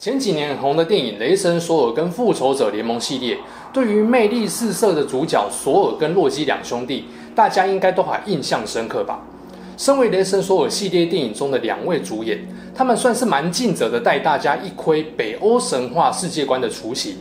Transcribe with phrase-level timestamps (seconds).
[0.00, 3.36] 前几年红的电影《雷神索尔》跟《复仇者联盟》系列，
[3.70, 7.04] 对于魅力四射的主角索尔跟洛基两兄弟，
[7.34, 9.20] 大家应该都还印象深刻吧？
[9.76, 12.38] 身为《雷神索尔》系列电影中的两位主演，
[12.74, 17.16] 他们算是蛮尽责的带大家一窥北欧神话世界观的雏形。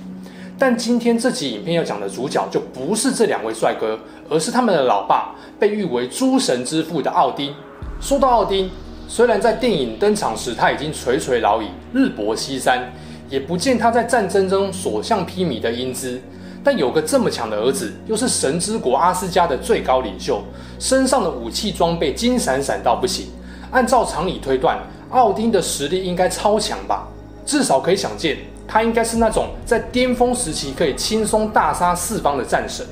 [0.58, 7.54] 但今天这集影片要讲的主角就不是这两位帅哥，而是他们的老爸，被誉为诸神之父的奥丁。
[8.00, 8.72] 说到奥丁，
[9.12, 12.94] 虽然在电影登场时他已经垂垂老矣、日薄西山，
[13.28, 16.22] 也不见他在战争中所向披靡的英姿，
[16.64, 20.44] 但有个这么强的儿子，又是神之国阿斯加的最高领袖，
[20.78, 23.30] 身上的武器装备金闪闪到不行。
[23.72, 24.78] 按照常理推断，
[25.10, 27.08] 奥丁的实力应该超强吧？
[27.44, 32.86] 至少可以想见，他应该是那种在巅峰时期可以轻松大杀四方的战神。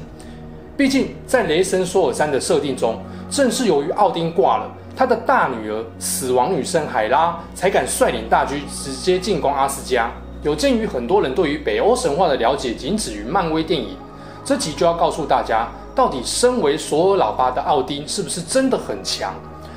[0.76, 4.72] 毕竟在雷神索尔三的设定中，正是由于奥丁挂了。
[4.98, 10.10] 他的大女儿死亡女神海拉才敢率领大军直接进攻阿斯加。
[10.42, 13.96] 有鉴于很多人对于北欧神话的了解仅止于漫威电影，
[14.44, 19.36] 这集就要告诉大家，到底身为索尔老爸的奥丁是不是真的很强？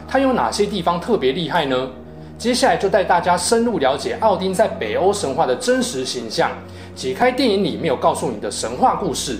[0.08, 1.90] 他有哪些地方特别厉害呢？
[2.38, 6.50] 接下来就带大家深入了解奥丁在北欧神话的真实形象，
[6.96, 9.38] 解开电影里没有告诉你的神话故事。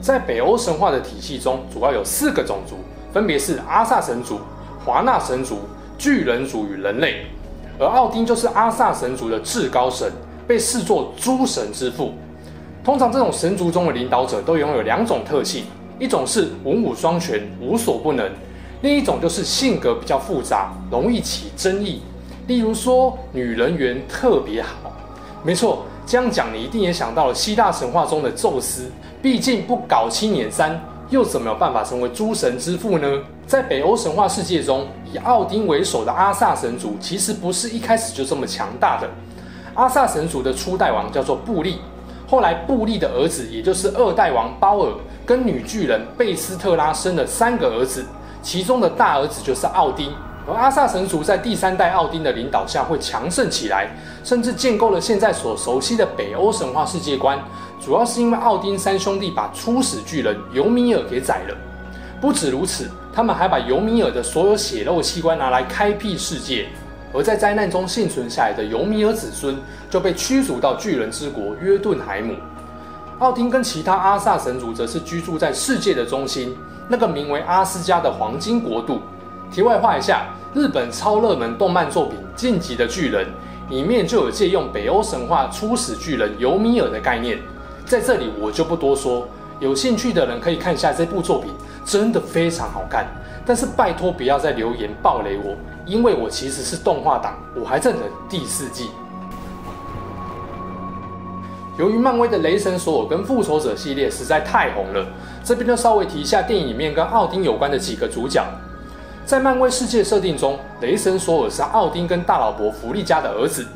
[0.00, 2.74] 在北欧神话的体系中，主要有四个种族。
[3.12, 4.40] 分别是阿萨神族、
[4.84, 5.58] 华纳神族、
[5.98, 7.26] 巨人族与人类，
[7.78, 10.10] 而奥丁就是阿萨神族的至高神，
[10.46, 12.12] 被视作诸神之父。
[12.82, 15.64] 通常这种神族中的领导者都拥有两种特性，
[15.98, 18.26] 一种是文武双全、无所不能；
[18.82, 22.00] 另一种就是性格比较复杂，容易起争议。
[22.46, 24.92] 例如说，女人缘特别好。
[25.42, 28.90] 没错，这样讲你一定也想到了希腊神话中的宙斯，
[29.20, 30.80] 毕竟不搞七捻三。
[31.10, 33.20] 又怎么有办法成为诸神之父呢？
[33.44, 39.10] 在北欧神话世界中，以奥丁为首的阿萨神族其实不是一开始就这么强大的。
[39.74, 41.80] 阿萨神族的初代王叫做布利，
[42.28, 44.92] 后来布利的儿子，也就是二代王鲍尔，
[45.26, 48.04] 跟女巨人贝斯特拉生了三个儿子，
[48.40, 50.12] 其中的大儿子就是奥丁。
[50.48, 53.88] 而阿萨神族在第三代奥丁的领导下会强盛起来，
[54.22, 57.36] 甚至建构了现在所熟悉的北欧神话世界观。
[57.80, 61.56] 主要是因为奥丁三兄弟把初始巨人尤米尔给宰了。
[62.20, 66.68] 不止如此，他们还把尤米尔的所有血肉器官拿来开辟世界。
[67.12, 69.56] 而在灾难中幸存下来的尤米尔子孙
[69.88, 72.36] 就被驱逐到巨人之国约顿海姆。
[73.18, 79.00] 奥丁跟其他阿萨神族则是居住在世界的中心，那个名为阿斯加的黄金国度。
[79.50, 83.26] 题外话一下，日本超热门动漫作品《进击的巨人》
[83.70, 87.40] 里面就有借用北欧神话初始巨人尤米尔的概念。
[87.90, 89.26] 在这里我就不多说，
[89.58, 91.50] 有兴趣的人可以看一下这部作品，
[91.84, 93.04] 真的非常好看。
[93.44, 98.90] 但是拜托不要再留言爆雷我，因为我其实是动画党，我还在等第四季。
[101.76, 105.04] 由于漫威的雷神索尔跟复仇者系列实在太红了，
[105.42, 108.40] 这边就稍微提一下电影里面跟奥丁有关的几个主角。
[109.26, 113.66] 在漫威世界设定中，雷神索尔是奥丁跟大老婆弗利嘉的儿子。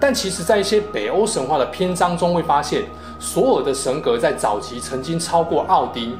[0.00, 2.82] 但其实，在一些北欧神话的篇章中，会发现
[3.20, 6.16] 索尔的神格在早期曾经超过奥丁，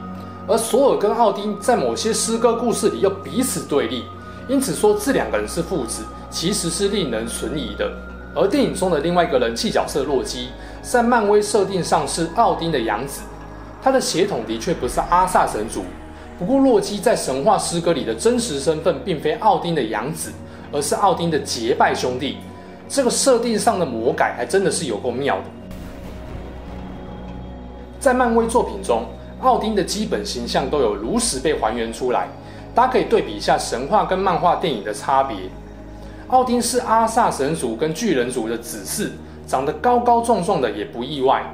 [0.46, 4.04] 而索尔跟奥丁在某些诗歌故事里又彼此对立，
[4.46, 7.90] 因此说这两个人是父子，其实是令人存疑的。
[8.34, 10.50] 而电影中的另外一个人气角色洛基，
[10.82, 13.22] 在漫威设定上是奥丁的养子，
[13.82, 15.82] 他的血统的确不是阿萨神族。
[16.38, 20.30] 不过，洛基在神话诗歌里的真实身份，并非奥丁的养子，
[20.70, 22.36] 而是奥丁的结拜兄弟。
[22.88, 25.44] 这个设定上的魔改还真的是有够妙的。
[28.00, 29.04] 在漫威作品中，
[29.42, 32.28] 奥丁的基本形象都有如实被还原出来，
[32.74, 35.36] 大家可以对比一下神话跟漫画电影的差别。
[36.28, 39.10] 奥丁是阿萨神族跟巨人族的子嗣，
[39.46, 41.44] 长得高高壮壮的也不意外，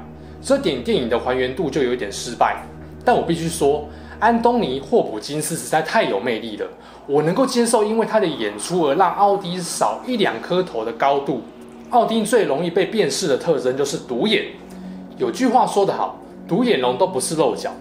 [0.41, 2.63] 这点电影的还原度就有点失败。
[3.03, 3.85] 但我必须说，
[4.19, 6.65] 安东尼·霍普金斯实在太有魅力了，
[7.07, 11.41] 我能够接受，因为他的演出而让奥丁少一两颗头的高度。
[11.89, 14.45] 奥丁最容易被辨识的特征就是独眼。
[15.17, 16.17] 有句话说得好，
[16.47, 17.71] 独眼龙都不是漏角，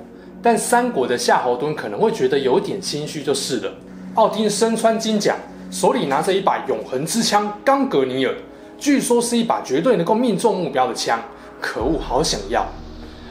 [0.43, 3.73] 但三国的夏侯惇可能会觉得有点心虚，就是了。
[4.15, 5.37] 奥丁身穿金甲，
[5.71, 8.35] 手里拿着一把永恒之枪——冈格尼尔，
[8.79, 11.21] 据说是一把绝对能够命中目标的枪，
[11.61, 12.67] 可恶，好想要！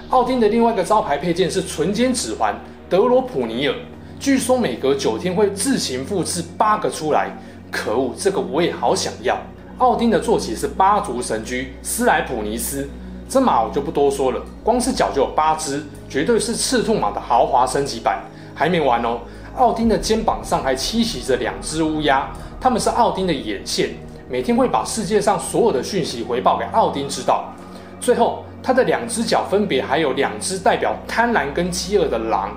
[0.10, 2.56] 奥丁的另外一个招牌配件是纯金指环
[2.88, 3.76] 德罗普尼尔，
[4.20, 7.30] 据说每隔九天会自行复制八个出来。
[7.72, 9.38] 可恶，这个我也好想要。
[9.80, 12.88] 奥丁的坐骑是八足神驹斯莱普尼斯，
[13.27, 18.24] 这马我就不多说了，光是脚就有八只，绝对是赤兔马的豪华升级版。
[18.54, 19.19] 还没完哦，
[19.57, 22.30] 奥丁的肩膀上还栖息着两只乌鸦，
[22.62, 23.89] 它们是奥丁的眼线，
[24.30, 27.51] 每天会把世界上所有的讯息回报给奥丁知道。
[28.00, 32.51] 最后，它的两只脚分别还有两只代表贪婪跟饥饿的狼，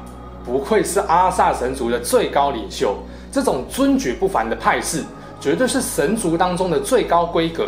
[0.44, 2.96] 不愧是阿萨神族的最高领袖。
[3.32, 5.04] 这种尊爵不凡的派系，
[5.40, 7.66] 绝对是神族当中的最高规格。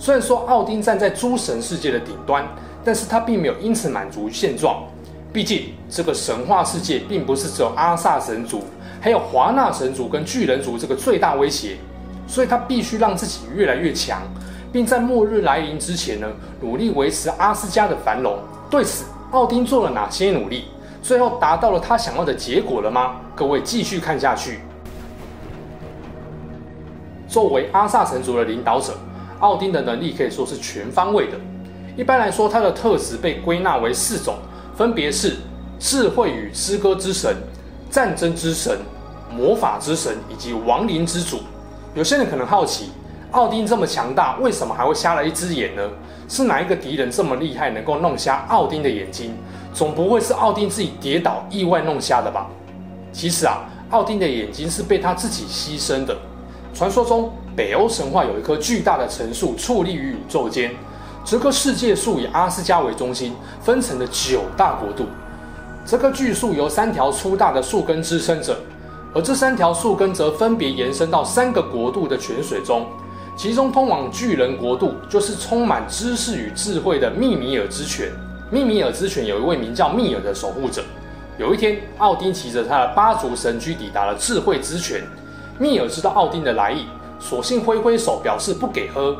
[0.00, 2.42] 虽然说奥丁站在诸神世界的顶端，
[2.82, 4.82] 但是他并没有因此满足现状。
[5.30, 8.64] 毕竟这个神话世界并不是只有阿萨神族，
[8.98, 11.76] 还有华纳神族跟巨人族这个最大威胁，
[12.26, 14.22] 所以他必须让自己越来越强，
[14.72, 16.26] 并在末日来临之前呢，
[16.62, 18.38] 努力维持阿斯加的繁荣。
[18.70, 20.64] 对此，奥丁做了哪些努力？
[21.02, 23.16] 最后达到了他想要的结果了吗？
[23.34, 24.60] 各位继续看下去。
[27.28, 28.94] 作为阿萨神族的领导者，
[29.40, 31.36] 奥丁的能力可以说是全方位的。
[31.96, 34.36] 一般来说，他的特质被归纳为四种，
[34.76, 35.36] 分别是
[35.78, 37.36] 智慧与诗歌之神、
[37.90, 38.78] 战争之神、
[39.30, 41.40] 魔法之神以及亡灵之主。
[41.94, 42.90] 有些人可能好奇，
[43.32, 45.82] 奥丁这么强大，为什么还会瞎了一只眼呢？
[46.28, 49.34] 是哪一个敌人这么厉害，能够弄瞎奥丁的眼睛？
[49.74, 52.48] 总不会是奥丁自己跌倒意外弄瞎的吧？
[53.12, 56.16] 其实啊，奥丁的眼睛是被他自己牺牲的。
[56.72, 60.74] 传说中，北欧神话有一棵巨大的神树矗立于宇宙间。
[61.26, 65.04] 这棵世界树以阿斯加为中心，分成了九大国度。
[65.84, 68.56] 这棵巨树由三条粗大的树根支撑着，
[69.12, 72.86] 而这三条树根则分别延伸到三个国度的泉水中。
[73.36, 78.08] 其中通往巨人国度，就是充满知识与智慧的密米尔之泉。
[78.50, 80.82] 密米尔之泉有一位名叫密尔的守护者。
[81.36, 85.02] 有一天，奥丁骑着他的八足神驹抵达了智慧之泉。
[85.58, 86.86] 密尔知道奥丁的来意，
[87.20, 89.14] 索性挥挥手表示不给喝，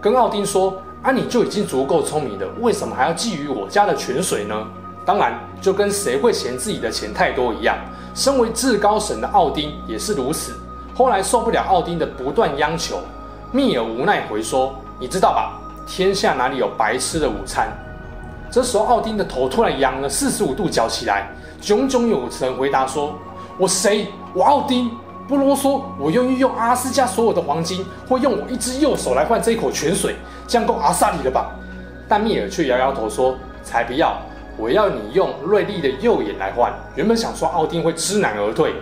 [0.00, 4.66] 跟奥丁说：“啊，你就已经足够聪明了，为什么还要觊觎我家的泉水呢？”
[5.04, 7.76] 当然，就跟谁会嫌自己的钱太多一样，
[8.14, 10.54] 身为至高神的奥丁也是如此。
[10.94, 12.98] 后来受不了奥丁的不断央求，
[13.52, 17.68] 密尔无奈回说：“你知道吧，天下哪里有白吃的午餐？”
[18.50, 21.28] 这时候，奥丁的头突然仰了四十五度角起来，
[21.60, 23.14] 炯炯有神回答说
[23.58, 24.08] ：“我谁？
[24.32, 24.90] 我奥丁。”
[25.26, 30.16] 不啰嗦，我愿意用阿斯加所有的黄金，或用我一只右手来换这一口泉水，
[30.46, 31.50] 这样够阿萨里了吧？
[32.06, 33.34] 但密尔却摇摇头说
[33.64, 34.18] ：“才不要！
[34.58, 38.74] 我要你用锐利的右眼来换。”原本想说奥丁会知难而退，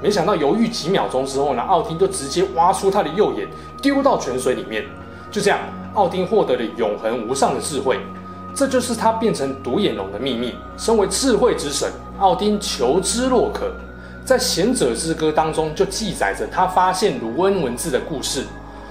[0.00, 3.48] 没想到犹豫几秒钟之后呢，奥丁就直接挖出他的右眼，
[3.82, 4.84] 丢到泉水里面。
[5.32, 5.58] 就这样，
[5.94, 7.98] 奥丁获得了永恒无上的智慧，
[8.54, 10.54] 这就是他变成独眼龙的秘密。
[10.76, 11.90] 身为智慧之神，
[12.20, 13.72] 奥丁求知若渴。
[14.28, 18.44] 在《贤者之歌》当中，就记载着他发现卢恩文字的故事。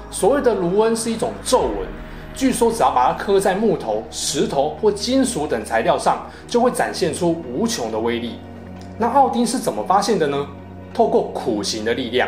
[0.09, 1.87] 所谓的卢恩是一种咒文，
[2.33, 8.39] 据说只要把它刻在木头、石头或金属等材料上，就会展现出无穷的威力。
[8.97, 10.47] 那奥丁是怎么发现的呢？
[10.91, 12.27] 透过苦行的力量。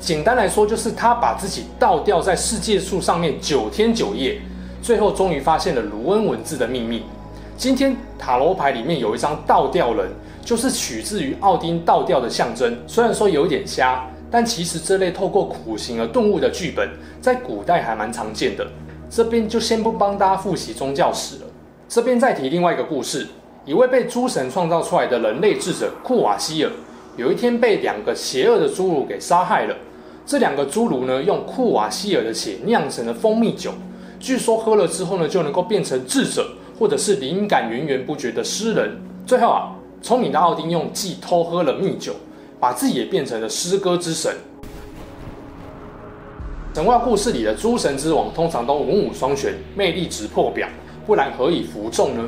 [0.00, 4.36] 简单来说，就是他把自己倒吊在世界树上面九天九夜，
[4.82, 7.04] 最后终于发现了卢恩文字的秘密。
[7.58, 10.08] 今天塔罗牌里面有一张倒吊人。
[10.44, 16.88] 就是取自于奥丁倒吊的象征，虽然说有点瞎，但其实这类透过苦行而顿悟的剧本，
[17.20, 18.66] 在古代还蛮常见的。
[19.10, 21.42] 这边就先不帮大家复习宗教史了，
[21.86, 23.26] 这边再提另外一个故事：
[23.66, 26.70] 一位被诸神创造出来的人类智者库瓦希尔，
[27.18, 29.76] 有一天被两个邪恶的侏儒给杀害了。
[30.24, 33.72] 这两个侏儒呢，用库瓦希尔的血酿成了蜂蜜酒，
[34.18, 38.96] 据说喝了之后呢，就能够变成智者，或者是灵感源源不绝的诗人。
[39.26, 39.74] 最后啊。
[40.00, 42.14] 聪明的奥丁用计偷喝了蜜酒，
[42.60, 44.32] 把自己也变成了诗歌之神。
[46.72, 50.68] 神话故事里的诸神之王通常都文武双全，魅力值破表，
[51.04, 52.22] 不然何以服众呢？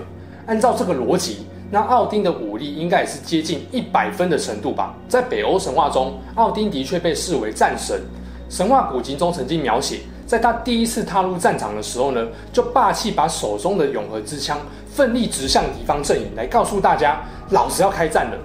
[0.47, 4.97] 按照这个逻辑，那奥丁的武力应该也是接近一百分的程度吧？
[5.09, 8.03] 在北欧神话中，奥丁的确被视为战神。
[8.49, 14.57] 神话古籍中曾经描写，在他第一次踏入战场的时候呢，就霸气把手中的永和之枪
[14.87, 17.21] 奋力直向敌方阵营，来告诉大家。
[17.51, 18.39] 老子要开战了！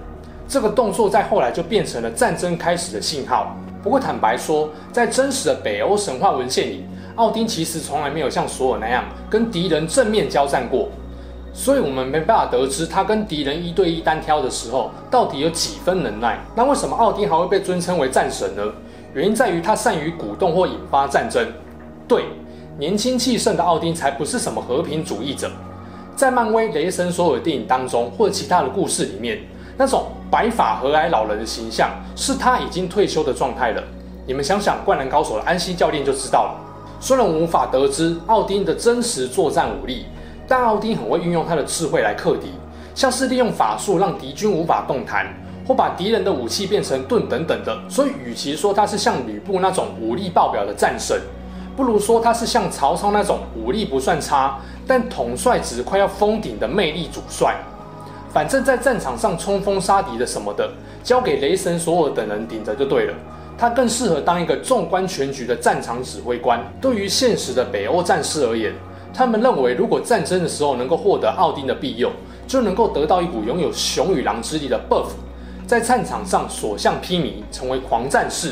[0.48, 3.56] 这个动作在后来就变成了战争开始的信号。
[3.84, 6.84] 不过坦白说，在真实的北欧神话文献里，
[7.18, 10.90] 奥丁其实从来没有像索尔那样跟敌人正面交战过，
[11.54, 16.40] 所以我们没办法得知他跟敌人一对一单挑的时候到底有几分能耐。
[16.56, 18.64] 那为什么奥丁还会被尊称为战神呢？
[19.14, 21.48] 原因在于他善于鼓动或引发战争。
[22.08, 22.26] 对，
[22.78, 25.52] 年轻气盛的奥丁才不是什么和平主义者。
[26.16, 29.40] 在漫威雷神所有的电影当中，或者其他的故事里面，
[29.78, 33.84] 那种白发和蔼老人的形象，是他已经退休的状态了。
[34.28, 36.62] 你们想想，《灌篮高手》的安西教练就知道了。
[37.00, 40.06] 虽然无法得知奥丁的真实作战武力，
[40.48, 42.48] 但奥丁很会运用他的智慧来克敌，
[42.96, 45.28] 像是利用法术让敌军无法动弹，
[45.68, 47.78] 或把敌人的武器变成盾等等的。
[47.90, 51.20] 所以，与其说他是像吕布那种武力爆表的战神，
[51.76, 57.58] 不如说他是像曹操那种武力不算差，但统帅值快要封顶的魅力主帅。
[58.32, 60.70] 反正，在战场上冲锋杀敌的什么的，
[61.04, 63.14] 交给雷神索尔等人顶着就对了。
[63.58, 66.60] 他更适合当一个纵观全局的战场指挥官。
[66.82, 68.74] 对于现实的北欧战士而言，
[69.14, 72.12] 他们认为如果战争的时候能够获得奥丁的庇佑，
[72.46, 75.08] 就能够得到一股拥有熊与狼之力的 buff，
[75.66, 78.52] 在战场上所向披靡，成为狂战士。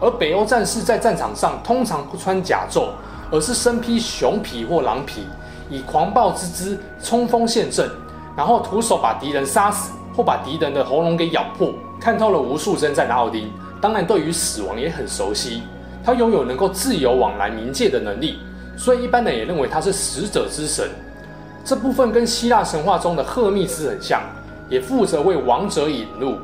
[0.00, 2.88] 而北欧战士在战场上通常不穿甲胄，
[3.30, 5.26] 而是身披熊皮或狼皮，
[5.70, 7.90] 以狂暴之姿冲锋陷阵，
[8.36, 11.72] 然后徒手把敌人杀死，或把敌人的喉咙给咬破。
[11.98, 13.50] 看透了无数征战的奥丁。
[13.80, 15.62] 当然，对于死亡也很熟悉。
[16.04, 18.38] 他拥有能够自由往来冥界的能力，
[18.76, 20.88] 所以一般人也认为他是死者之神。
[21.64, 24.22] 这部分跟希腊神话中的赫密斯很像，
[24.68, 26.36] 也负责为亡者引路。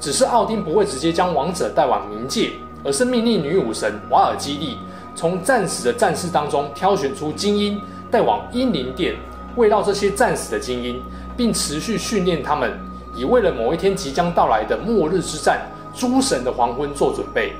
[0.00, 2.52] 只是奥丁不会直接将亡者带往冥界，
[2.84, 4.78] 而是命令女武神瓦尔基利
[5.14, 9.14] 从战死的战士当中挑选出精英，带往英灵殿，
[9.56, 11.02] 慰劳这些战死的精英，
[11.36, 12.72] 并持续训练他们，
[13.14, 15.60] 以为了某一天即将到来的末日之战。
[15.94, 17.52] 诸神的黄昏做准备。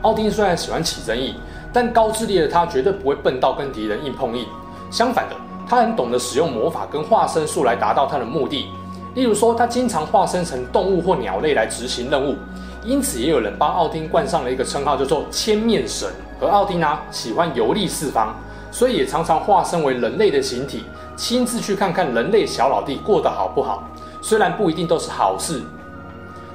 [0.00, 1.34] 奥丁虽然喜欢起争议，
[1.74, 4.46] 但高智力的他绝对不会笨到跟敌人硬碰硬。
[4.90, 5.36] 相反的，
[5.68, 8.70] 他很懂得使用魔法跟化身术来达到他的目的。
[9.14, 12.34] 例如说，他经常化身成动物或鸟类来执行任务，
[12.82, 16.08] 因此也有人帮奥丁冠上了一个称号，叫做千面神。
[16.40, 18.34] 而奥丁啊，喜欢游历四方，
[18.70, 20.84] 所以也常常化身为人类的形体，
[21.16, 23.84] 亲自去看看人类小老弟过得好不好。
[24.22, 25.62] 虽然不一定都是好事。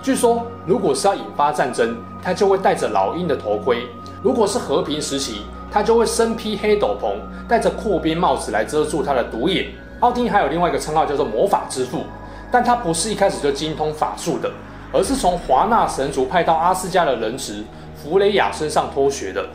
[0.01, 3.87] 据说，如果是要引发战争，他就会戴着老鹰的头盔；
[4.23, 5.41] 如果是和平时期，
[5.71, 7.15] 他就会身披黑斗篷，
[7.47, 9.67] 戴着阔边帽子来遮住他的独眼。
[9.99, 12.03] 奥丁还有另外一个称号叫做魔法之父，
[12.51, 14.51] 但他不是一开始就精通法术的，
[14.95, 17.61] 而是从华纳神族派到阿斯加的人质
[18.01, 19.45] 弗雷亚身上偷学的。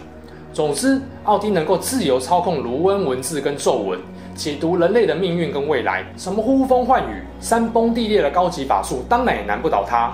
[0.52, 3.98] 总之，奥丁能够自由操控卢恩文字跟咒文，
[4.34, 10.12] 解读人类的命运跟未来，什么呼风唤雨、山崩地裂的高级法术，当然也难不倒他。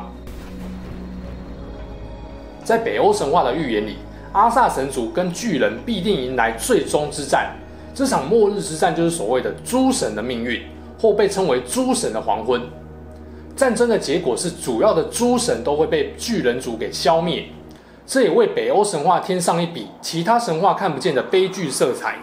[2.63, 3.97] 在北欧神话的预言里，
[4.33, 7.51] 阿萨神族跟巨人必定迎来最终之战。
[7.93, 10.63] 这场末日之战就是所谓的诸神的命运，
[11.01, 12.61] 或被称为诸神的黄昏。
[13.57, 17.47] 战争的结果是，主要的诸神都会被巨人族给消灭。
[18.07, 22.19] 这也为北欧神话添上一笔其他神话看不见的悲剧色彩。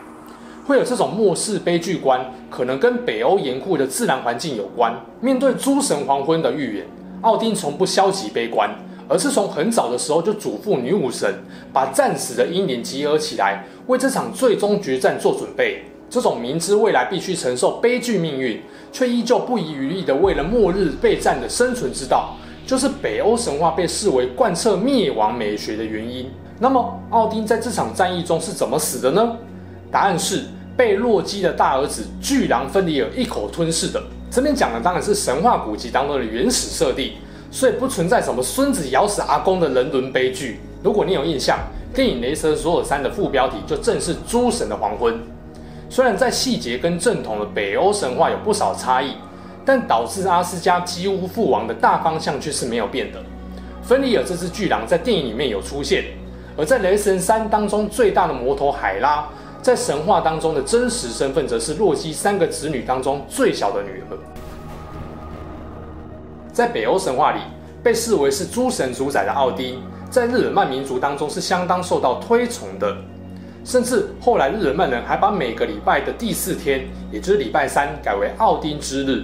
[0.66, 4.96] 会有这种末世悲剧观，可能跟北欧严酷的自然环境有关。
[5.20, 6.86] 面对诸神黄昏的预言，
[7.22, 8.70] 奥丁从不消极悲观。
[9.10, 11.30] 而是从很早的时候就嘱咐女武神，
[11.74, 15.84] 把战死的英灵集合起来，为这场最终决战做准备。
[16.14, 22.36] 这种明知未来必须承受悲剧命运，却依旧不遗余力的为了末日备战的生存之道，
[22.68, 26.30] 就是北欧神话被视为贯彻灭亡美学的原因。
[26.60, 29.36] 那么，奥丁在这场战役中是怎么死的呢？
[29.90, 30.44] 答案是
[30.78, 34.00] 被洛基的大儿子巨狼芬里尔一口吞噬的。
[34.30, 37.14] 这边讲的当然是神话古籍当中的原始设定。
[37.50, 40.60] 所以不存在什么孙子咬死阿公的人伦悲剧。
[40.84, 41.58] 如果你有印象，
[41.92, 45.20] 电影《雷神索尔三》的副标题就正是“诸神的黄昏”。
[45.94, 49.14] 虽然在细节跟正统的北欧神话有不少差异，
[49.64, 53.22] 但导致阿斯加几乎覆亡的大方向却是没有变的。
[53.84, 56.06] 芬里尔这只巨狼在电影里面有出现，
[56.58, 59.28] 而在《雷神三》当中最大的魔头海拉，
[59.62, 64.18] 在神话当中的真实身份则是洛基三个子女当中最小的女儿。
[66.52, 67.42] 在北欧神话里，
[67.84, 72.98] 被视为是诸神主宰的奥丁，在日耳曼民族当中是相当受到推崇的。
[73.64, 79.24] 甚至后来日耳曼人还把每个礼拜的第四天，也就是礼拜三，改为奥丁之日。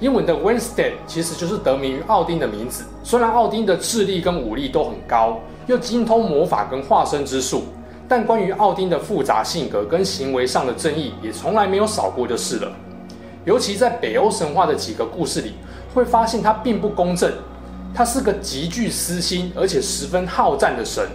[0.00, 2.84] 英文的 Wednesday 其实就是得名于奥丁的名字。
[3.02, 7.64] 虽然奥丁的智力跟武力都很高，又精通魔法跟化身之术，
[8.08, 12.72] 但关于奥丁的复杂性格跟行为上的正义，也从来没有少过就是了。
[13.44, 15.52] 尤其在北欧神话的几个故事里。
[15.94, 17.32] 会发现他并不公正，
[17.94, 21.08] 他是个极具私心而且十分好战的神。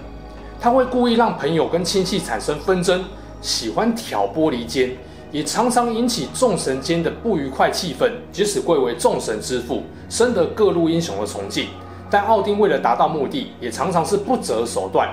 [0.64, 3.04] 他会故意让朋友跟亲戚产生纷争，
[3.42, 4.92] 喜欢挑拨离间，
[5.32, 8.12] 也常常引起众神间的不愉快气氛。
[8.32, 11.66] 即使贵为众神之父，深得各路英雄的崇敬，
[12.12, 15.10] 但奥丁为了达到目的，也常常是不择手段。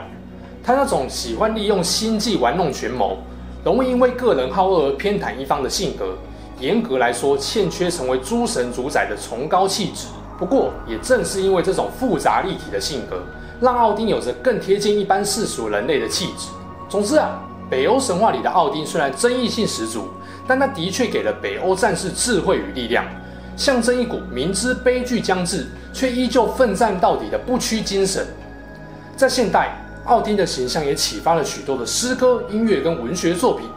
[0.62, 3.16] 他那种喜欢利用心计玩弄权谋，
[3.64, 6.18] 容易因为个人好恶而偏袒一方的性格，
[6.60, 10.08] 严格来说欠缺成为诸神主宰的崇高气质。
[10.38, 13.22] 不过，也正是因为这种复杂立体的性格，
[13.60, 16.48] 让奥丁有着更贴近一般世俗人类的气质。
[16.88, 20.08] 总之啊，北欧神话里的奥丁虽然争议性十足，
[20.46, 23.04] 但他的确给了北欧战士智慧与力量，
[23.56, 28.26] 象征一股明知悲剧将至却依旧奋战到底的不屈精神。
[29.16, 33.68] 在现代，奥丁的形象也启发了许多的诗歌、音乐跟文学作品。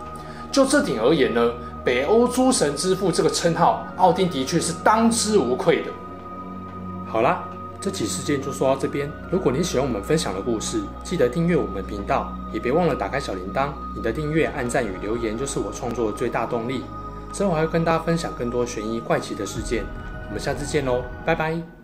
[0.51, 1.51] 就这点而言呢，
[1.83, 5.91] 北欧诸神之父这个称号，奥丁的确是当之无愧的。
[7.07, 7.43] 好啦，
[7.81, 9.11] 这期事件就说到这边。
[9.31, 13.69] 如果你喜欢我们分享的故事，记得订阅我们频道，也别忘了打开小铃铛。
[13.95, 16.83] 你的订阅、按赞与留言就是我创作的最大动力。
[17.33, 19.83] 之后还会跟大家分享更多悬疑怪奇的事件。
[20.27, 21.80] 我们下次见喽，拜拜。